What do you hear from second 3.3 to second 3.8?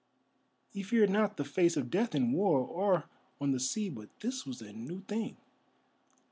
on the